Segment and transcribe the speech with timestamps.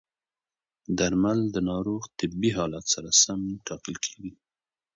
[0.99, 4.31] درمل د ناروغ طبي حالت سره سم ټاکل کېږي.